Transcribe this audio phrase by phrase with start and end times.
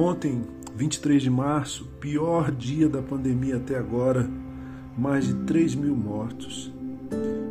[0.00, 0.42] Ontem,
[0.76, 4.30] 23 de março, pior dia da pandemia até agora,
[4.96, 6.72] mais de 3 mil mortos.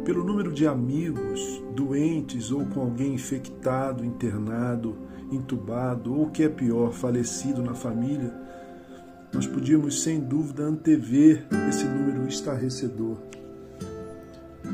[0.06, 4.96] Pelo número de amigos doentes ou com alguém infectado, internado,
[5.30, 8.34] entubado ou, o que é pior, falecido na família,
[9.34, 13.18] nós podíamos sem dúvida antever esse número estarrecedor.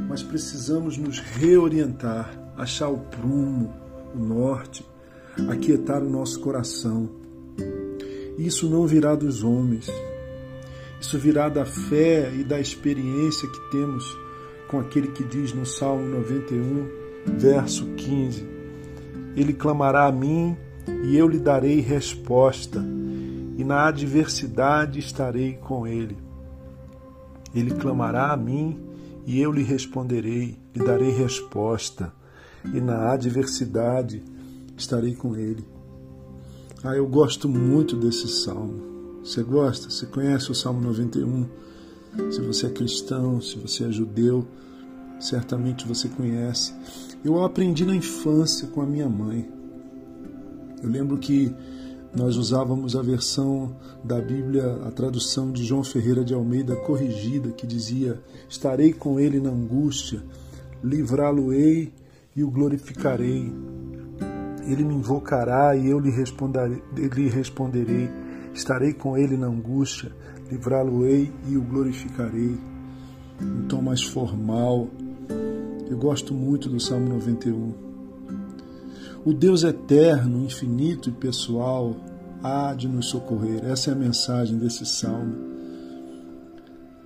[0.08, 3.74] Mas precisamos nos reorientar, achar o prumo,
[4.14, 4.86] o norte,
[5.50, 7.23] aquietar o nosso coração.
[8.38, 9.90] Isso não virá dos homens,
[11.00, 14.06] isso virá da fé e da experiência que temos
[14.68, 16.88] com aquele que diz no Salmo 91,
[17.38, 18.48] verso 15:
[19.36, 20.58] Ele clamará a mim
[21.04, 22.84] e eu lhe darei resposta,
[23.56, 26.18] e na adversidade estarei com ele.
[27.54, 28.80] Ele clamará a mim
[29.26, 32.12] e eu lhe responderei, lhe darei resposta,
[32.66, 34.24] e na adversidade
[34.76, 35.73] estarei com ele.
[36.86, 39.22] Ah, eu gosto muito desse salmo.
[39.24, 39.90] Você gosta?
[39.90, 41.46] Você conhece o Salmo 91?
[42.30, 44.46] Se você é cristão, se você é judeu,
[45.18, 46.74] certamente você conhece.
[47.24, 49.50] Eu aprendi na infância com a minha mãe.
[50.84, 51.56] Eu lembro que
[52.14, 53.74] nós usávamos a versão
[54.04, 59.40] da Bíblia, a tradução de João Ferreira de Almeida corrigida, que dizia: Estarei com ele
[59.40, 60.22] na angústia,
[60.84, 61.94] livrá-lo-ei
[62.36, 63.54] e o glorificarei.
[64.68, 68.10] Ele me invocará e eu lhe responderei, lhe responderei.
[68.54, 70.12] Estarei com ele na angústia,
[70.50, 72.58] livrá-lo-ei e o glorificarei.
[73.42, 74.88] Um tom mais formal.
[75.90, 77.74] Eu gosto muito do Salmo 91.
[79.26, 81.96] O Deus eterno, infinito e pessoal
[82.44, 83.64] há de nos socorrer.
[83.66, 85.34] Essa é a mensagem desse salmo.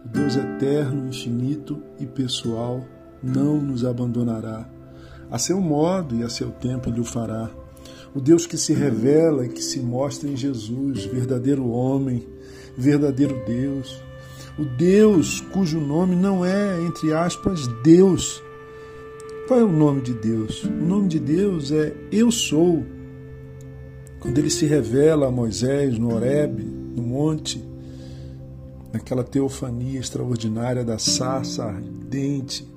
[0.04, 2.84] O Deus eterno, infinito e pessoal
[3.22, 4.68] não nos abandonará.
[5.30, 7.50] A seu modo e a seu tempo ele o fará
[8.18, 12.28] o Deus que se revela e que se mostra em Jesus, verdadeiro homem,
[12.76, 14.02] verdadeiro Deus.
[14.58, 18.42] O Deus cujo nome não é, entre aspas, Deus.
[19.48, 20.64] Qual é o nome de Deus?
[20.64, 22.84] O nome de Deus é Eu Sou.
[24.20, 27.64] Quando ele se revela a Moisés no Horebe, no monte,
[28.92, 32.68] naquela teofania extraordinária da sarça ardente,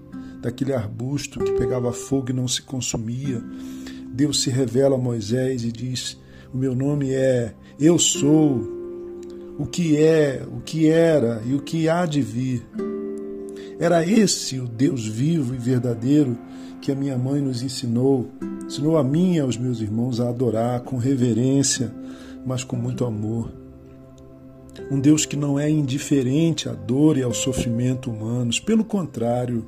[0.40, 3.42] daquele arbusto que pegava fogo e não se consumia,
[4.12, 6.18] Deus se revela a Moisés e diz:
[6.52, 8.60] O meu nome é Eu sou,
[9.58, 12.66] o que é, o que era e o que há de vir.
[13.78, 16.36] Era esse o Deus vivo e verdadeiro
[16.80, 18.28] que a minha mãe nos ensinou,
[18.64, 21.92] ensinou a mim e aos meus irmãos a adorar com reverência,
[22.44, 23.52] mas com muito amor.
[24.90, 29.66] Um Deus que não é indiferente à dor e ao sofrimento humanos, pelo contrário,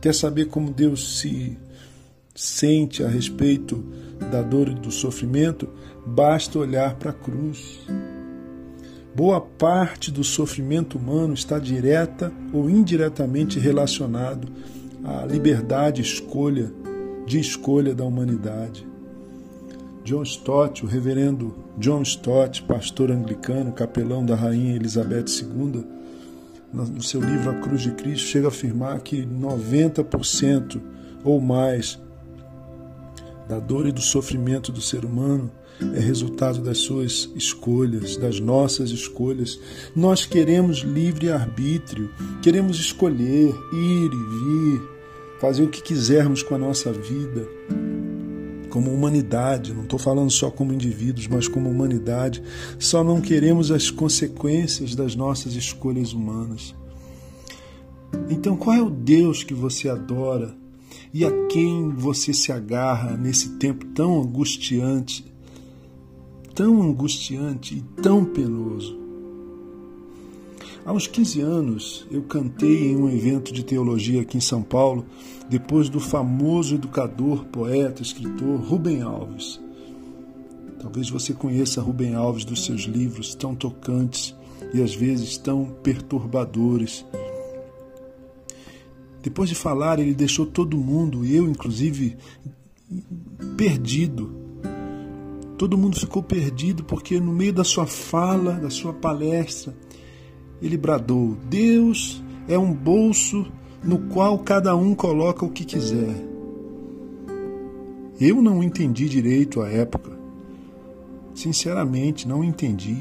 [0.00, 1.58] quer saber como Deus se
[2.34, 3.84] sente a respeito
[4.30, 5.68] da dor e do sofrimento,
[6.06, 7.80] basta olhar para a cruz.
[9.14, 14.48] Boa parte do sofrimento humano está direta ou indiretamente relacionado
[15.04, 16.72] à liberdade escolha
[17.26, 18.86] de escolha da humanidade.
[20.04, 25.84] John Stott, o reverendo John Stott, pastor anglicano, capelão da rainha Elizabeth II,
[26.72, 30.80] no seu livro A Cruz de Cristo, chega a afirmar que 90%
[31.24, 31.98] ou mais
[33.48, 35.50] da dor e do sofrimento do ser humano
[35.94, 39.58] é resultado das suas escolhas, das nossas escolhas.
[39.96, 42.10] Nós queremos livre arbítrio,
[42.42, 44.82] queremos escolher, ir e vir,
[45.40, 47.48] fazer o que quisermos com a nossa vida,
[48.70, 49.74] como humanidade.
[49.74, 52.42] Não estou falando só como indivíduos, mas como humanidade.
[52.78, 56.74] Só não queremos as consequências das nossas escolhas humanas.
[58.30, 60.58] Então, qual é o Deus que você adora?
[61.12, 65.24] e a quem você se agarra nesse tempo tão angustiante,
[66.54, 68.98] tão angustiante e tão penoso.
[70.84, 75.06] Há uns 15 anos eu cantei em um evento de teologia aqui em São Paulo,
[75.48, 79.60] depois do famoso educador, poeta, escritor Rubem Alves.
[80.80, 84.34] Talvez você conheça Rubem Alves dos seus livros tão tocantes
[84.72, 87.04] e às vezes tão perturbadores
[89.22, 92.16] depois de falar, ele deixou todo mundo, eu inclusive,
[93.56, 94.34] perdido.
[95.58, 99.76] Todo mundo ficou perdido porque no meio da sua fala, da sua palestra,
[100.62, 103.46] ele bradou: Deus é um bolso
[103.82, 106.14] no qual cada um coloca o que quiser.
[108.20, 110.10] Eu não entendi direito a época.
[111.34, 112.98] Sinceramente, não entendi.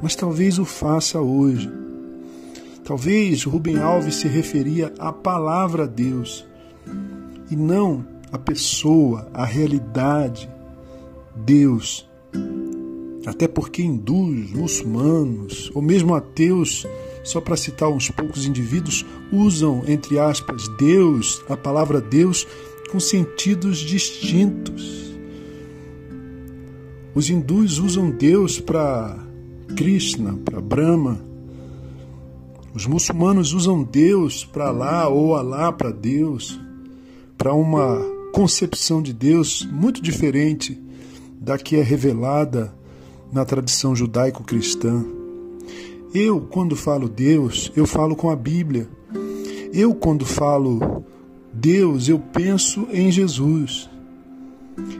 [0.00, 1.70] Mas talvez o faça hoje.
[2.84, 6.46] Talvez Rubem Alves se referia à palavra Deus
[7.50, 10.48] e não à pessoa, à realidade.
[11.34, 12.08] Deus
[13.26, 16.86] Até porque hindus, muçulmanos ou mesmo ateus,
[17.22, 22.46] só para citar uns poucos indivíduos, usam, entre aspas, Deus, a palavra Deus,
[22.90, 25.14] com sentidos distintos.
[27.14, 29.18] Os hindus usam Deus para
[29.76, 31.20] Krishna, para Brahma.
[32.72, 36.58] Os muçulmanos usam Deus para lá ou Alá para Deus,
[37.36, 37.98] para uma
[38.32, 40.80] concepção de Deus muito diferente
[41.40, 42.72] da que é revelada
[43.32, 45.04] na tradição judaico-cristã.
[46.12, 48.88] Eu, quando falo Deus, eu falo com a Bíblia.
[49.72, 51.04] Eu, quando falo
[51.52, 53.88] Deus, eu penso em Jesus.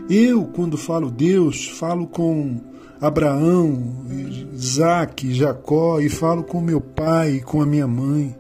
[0.09, 2.61] Eu, quando falo Deus, falo com
[3.01, 4.05] Abraão,
[4.53, 8.37] Isaac, Jacó e falo com meu pai e com a minha mãe.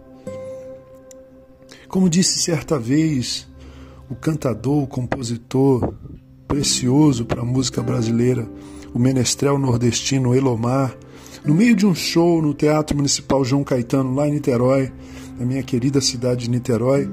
[1.88, 3.48] Como disse certa vez
[4.08, 5.94] o cantador, o compositor
[6.46, 8.48] precioso para a música brasileira,
[8.92, 10.96] o menestrel nordestino Elomar,
[11.44, 14.92] no meio de um show no Teatro Municipal João Caetano, lá em Niterói,
[15.38, 17.08] na minha querida cidade de Niterói.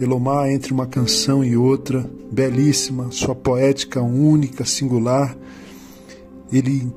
[0.00, 5.36] Elomar, entre uma canção e outra, belíssima, sua poética única, singular,
[6.52, 6.90] ele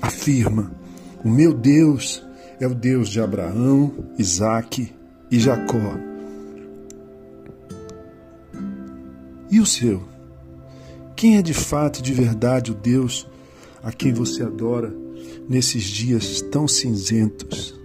[0.00, 0.72] afirma:
[1.24, 2.22] O meu Deus
[2.60, 4.92] é o Deus de Abraão, Isaque
[5.30, 5.96] e Jacó.
[9.50, 10.02] E o seu?
[11.16, 13.26] Quem é de fato e de verdade o Deus
[13.84, 14.92] a quem você adora
[15.48, 17.78] nesses dias tão cinzentos?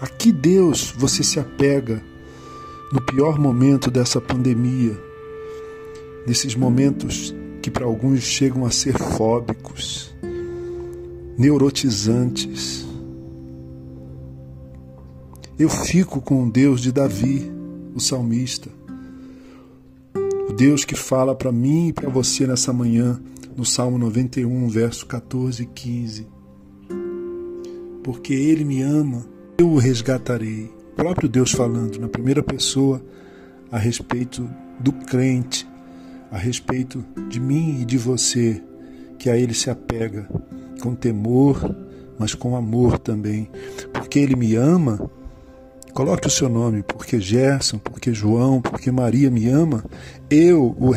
[0.00, 2.02] A que Deus você se apega
[2.90, 4.98] no pior momento dessa pandemia,
[6.26, 10.14] nesses momentos que para alguns chegam a ser fóbicos,
[11.38, 12.86] neurotizantes?
[15.58, 17.50] Eu fico com o Deus de Davi,
[17.94, 18.70] o salmista.
[20.48, 23.20] O Deus que fala para mim e para você nessa manhã
[23.56, 26.26] no Salmo 91, verso 14 e 15.
[28.04, 29.24] Porque Ele me ama,
[29.58, 30.70] eu o resgatarei.
[30.92, 33.02] O próprio Deus falando na primeira pessoa
[33.72, 34.48] a respeito
[34.78, 35.66] do crente,
[36.30, 38.62] a respeito de mim e de você,
[39.18, 40.28] que a Ele se apega
[40.82, 41.74] com temor,
[42.18, 43.50] mas com amor também.
[43.92, 45.10] Porque Ele me ama,
[45.94, 49.82] coloque o seu nome, porque Gerson, porque João, porque Maria me ama,
[50.28, 50.90] eu o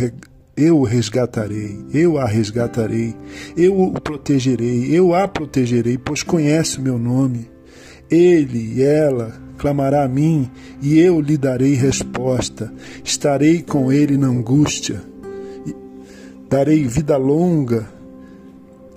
[0.60, 3.16] eu o resgatarei, eu a resgatarei,
[3.56, 7.50] eu o protegerei, eu a protegerei, pois conhece o meu nome.
[8.12, 10.52] Ele e ela clamará a mim
[10.82, 12.74] e eu lhe darei resposta.
[13.04, 15.02] Estarei com ele na angústia,
[16.50, 17.88] darei vida longa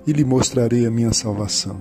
[0.05, 1.77] e lhe mostrarei a minha salvação.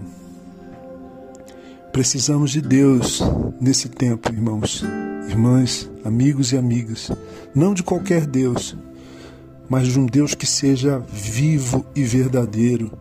[1.92, 3.20] Precisamos de Deus
[3.60, 4.84] nesse tempo, irmãos,
[5.28, 7.10] irmãs, amigos e amigas,
[7.52, 8.76] não de qualquer Deus
[9.72, 12.92] mas de um Deus que seja vivo e verdadeiro,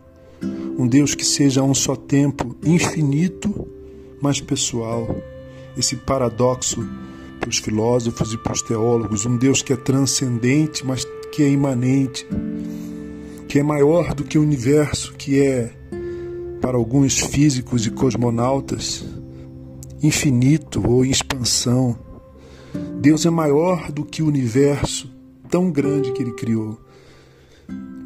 [0.78, 3.68] um Deus que seja a um só tempo infinito,
[4.22, 5.14] mas pessoal.
[5.76, 6.82] Esse paradoxo
[7.38, 11.50] para os filósofos e para os teólogos, um Deus que é transcendente, mas que é
[11.50, 12.26] imanente,
[13.46, 15.74] que é maior do que o universo, que é,
[16.58, 19.04] para alguns físicos e cosmonautas,
[20.02, 21.98] infinito ou em expansão.
[22.98, 25.11] Deus é maior do que o universo,
[25.52, 26.80] tão grande que Ele criou,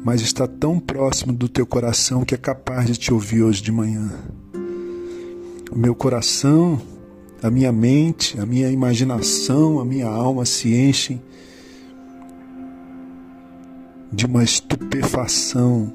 [0.03, 3.71] mas está tão próximo do teu coração que é capaz de te ouvir hoje de
[3.71, 4.11] manhã.
[5.71, 6.81] O meu coração,
[7.41, 11.21] a minha mente, a minha imaginação, a minha alma se enchem
[14.11, 15.93] de uma estupefação.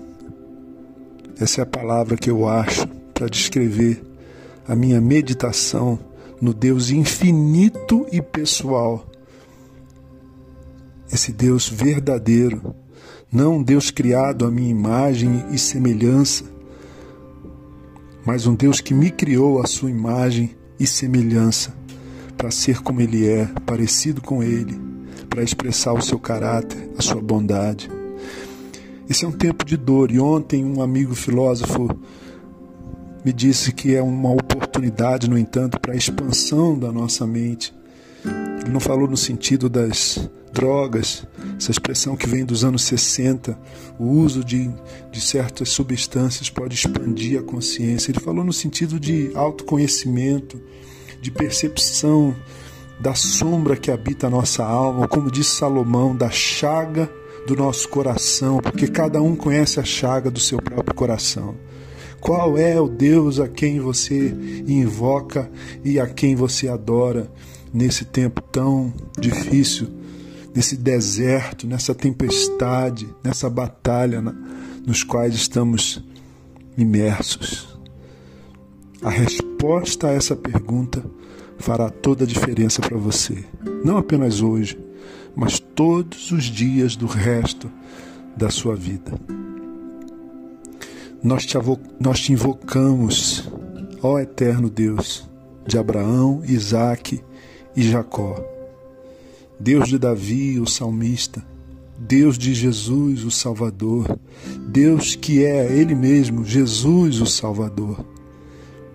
[1.38, 4.02] Essa é a palavra que eu acho para descrever
[4.66, 5.98] a minha meditação
[6.40, 9.11] no Deus infinito e pessoal
[11.12, 12.74] esse Deus verdadeiro,
[13.30, 16.44] não um Deus criado à minha imagem e semelhança,
[18.24, 21.74] mas um Deus que me criou à sua imagem e semelhança,
[22.36, 24.80] para ser como Ele é, parecido com Ele,
[25.28, 27.90] para expressar o seu caráter, a sua bondade.
[29.08, 31.88] Esse é um tempo de dor, e ontem um amigo filósofo
[33.24, 37.74] me disse que é uma oportunidade, no entanto, para a expansão da nossa mente.
[38.62, 41.26] Ele não falou no sentido das drogas,
[41.56, 43.58] essa expressão que vem dos anos 60,
[43.98, 44.70] o uso de,
[45.10, 48.10] de certas substâncias pode expandir a consciência.
[48.10, 50.60] Ele falou no sentido de autoconhecimento,
[51.20, 52.36] de percepção
[53.00, 57.10] da sombra que habita a nossa alma, como disse Salomão, da chaga
[57.46, 61.56] do nosso coração, porque cada um conhece a chaga do seu próprio coração.
[62.20, 64.32] Qual é o Deus a quem você
[64.68, 65.50] invoca
[65.84, 67.28] e a quem você adora
[67.72, 69.88] nesse tempo tão difícil
[70.54, 74.34] nesse deserto, nessa tempestade, nessa batalha na,
[74.86, 76.02] nos quais estamos
[76.76, 77.78] imersos?
[79.02, 81.02] A resposta a essa pergunta
[81.58, 83.44] fará toda a diferença para você,
[83.84, 84.78] não apenas hoje,
[85.34, 87.70] mas todos os dias do resto
[88.36, 89.12] da sua vida.
[91.22, 91.56] Nós te,
[92.00, 93.48] nós te invocamos,
[94.02, 95.28] ó eterno Deus,
[95.66, 97.22] de Abraão, Isaque
[97.76, 98.42] e Jacó.
[99.58, 101.44] Deus de Davi, o salmista,
[101.98, 104.18] Deus de Jesus, o Salvador,
[104.68, 108.04] Deus que é Ele mesmo, Jesus, o Salvador.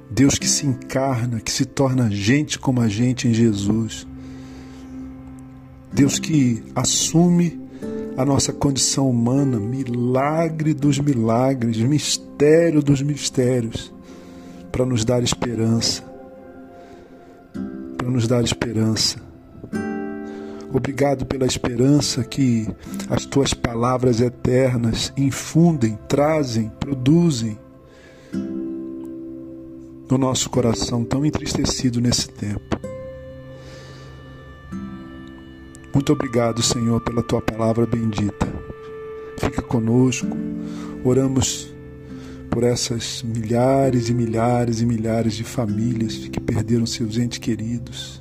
[0.09, 4.07] Deus que se encarna, que se torna gente como a gente em Jesus.
[5.91, 7.59] Deus que assume
[8.15, 13.93] a nossa condição humana, milagre dos milagres, mistério dos mistérios,
[14.71, 16.06] para nos dar esperança.
[18.07, 19.17] Nos dar esperança.
[20.73, 22.67] Obrigado pela esperança que
[23.09, 27.59] as tuas palavras eternas infundem, trazem, produzem
[30.09, 32.79] no nosso coração tão entristecido nesse tempo.
[35.93, 38.47] Muito obrigado, Senhor, pela tua palavra bendita.
[39.37, 40.27] Fica conosco.
[41.03, 41.73] Oramos
[42.57, 48.19] por essas milhares e milhares e milhares de famílias que perderam seus entes queridos.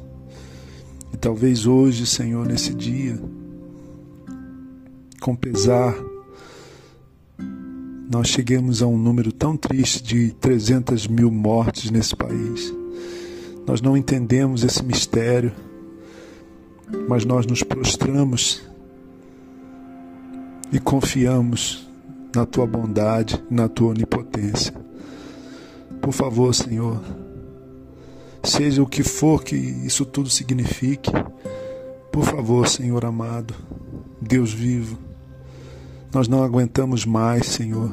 [1.11, 3.19] E talvez hoje, Senhor, nesse dia,
[5.23, 5.97] com pesar,
[8.11, 12.75] nós cheguemos a um número tão triste de 300 mil mortes nesse país.
[13.67, 15.51] Nós não entendemos esse mistério
[17.09, 18.63] mas nós nos prostramos
[20.71, 21.89] e confiamos
[22.37, 24.75] na tua bondade, na tua onipotência.
[26.03, 27.01] Por favor, Senhor,
[28.45, 31.11] seja o que for que isso tudo signifique,
[32.13, 33.55] por favor, Senhor amado,
[34.21, 34.99] Deus vivo,
[36.13, 37.91] nós não aguentamos mais, Senhor.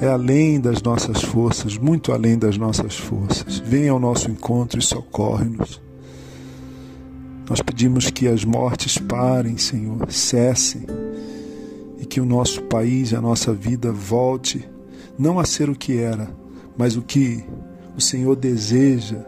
[0.00, 3.58] É além das nossas forças, muito além das nossas forças.
[3.58, 5.80] Venha ao nosso encontro e socorre-nos.
[7.48, 10.86] Nós pedimos que as mortes parem, Senhor, cessem
[12.10, 14.68] que o nosso país, a nossa vida volte
[15.16, 16.28] não a ser o que era,
[16.76, 17.44] mas o que
[17.96, 19.24] o Senhor deseja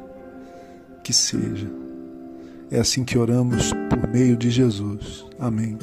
[1.05, 1.71] que seja.
[2.71, 5.25] É assim que oramos por meio de Jesus.
[5.39, 5.79] Amém.